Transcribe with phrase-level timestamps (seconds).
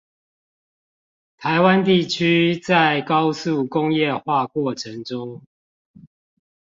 [1.37, 5.43] 台灣地區在高速工業化過裎中